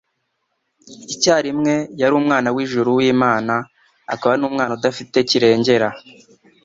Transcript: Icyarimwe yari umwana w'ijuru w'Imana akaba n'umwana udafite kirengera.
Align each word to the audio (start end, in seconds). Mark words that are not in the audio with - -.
Icyarimwe 1.13 1.73
yari 2.01 2.13
umwana 2.21 2.49
w'ijuru 2.55 2.89
w'Imana 2.97 3.53
akaba 4.13 4.33
n'umwana 4.37 4.71
udafite 4.77 5.17
kirengera. 5.29 5.89